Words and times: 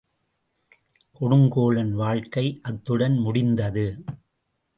கொடுங்கோலன் 1.19 1.91
வாழ்க்கை 1.91 2.59
அத்துடன் 2.63 3.17
முடிந்தது. 3.17 3.85